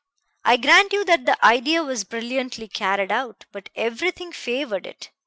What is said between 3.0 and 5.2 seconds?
out; but everything favored it.